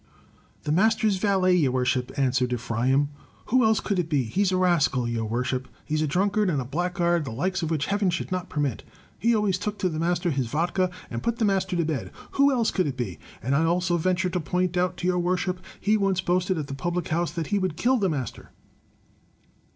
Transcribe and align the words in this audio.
"The 0.63 0.71
master's 0.71 1.17
valet, 1.17 1.53
your 1.53 1.73
worship," 1.73 2.11
answered 2.17 2.53
Ephraim. 2.53 3.09
"Who 3.49 3.63
else 3.63 3.79
could 3.79 3.99
it 3.99 4.09
be? 4.09 4.23
He's 4.23 4.51
a 4.51 4.57
rascal, 4.57 5.07
your 5.07 5.25
worship! 5.25 5.67
He's 5.85 6.01
a 6.01 6.07
drunkard 6.07 6.49
and 6.49 6.59
a 6.59 6.65
blackguard, 6.65 7.23
the 7.23 7.29
like 7.31 7.61
of 7.61 7.69
which 7.69 7.85
Heaven 7.85 8.09
should 8.09 8.31
not 8.31 8.49
permit! 8.49 8.83
He 9.19 9.35
always 9.35 9.59
took 9.59 9.77
the 9.77 9.91
master 9.91 10.31
his 10.31 10.47
vodka 10.47 10.89
and 11.11 11.21
put 11.21 11.37
the 11.37 11.45
master 11.45 11.75
to 11.75 11.85
bed. 11.85 12.09
Who 12.31 12.51
else 12.51 12.71
cotdd 12.71 12.87
it 12.87 12.97
be? 12.97 13.19
And 13.43 13.53
I 13.55 13.63
also 13.65 13.95
venture 13.97 14.31
to 14.31 14.39
point 14.39 14.75
out 14.75 14.97
to 14.97 15.07
your 15.07 15.19
worship, 15.19 15.59
he 15.79 15.97
once 15.97 16.19
boasted 16.19 16.57
at 16.57 16.65
the 16.65 16.73
public 16.73 17.09
house 17.09 17.29
that 17.33 17.47
he 17.53 17.59
would 17.59 17.77
kill 17.77 17.97
the 17.97 18.09
master!" 18.09 18.49